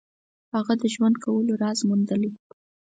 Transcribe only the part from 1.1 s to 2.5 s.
کولو راز موندلی.